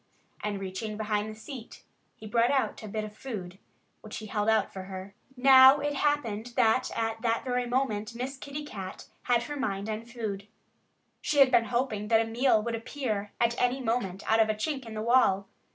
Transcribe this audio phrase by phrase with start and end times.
[0.43, 1.83] And reaching behind the seat,
[2.15, 3.59] he brought out a bit of food,
[4.01, 5.13] which he held out for her.
[5.37, 10.05] Now, it happened that at that very moment Miss Kitty Cat had her mind on
[10.07, 10.47] food.
[11.21, 14.55] She had been hoping that a meal would appear at any moment out of a
[14.55, 15.47] chink in the wall.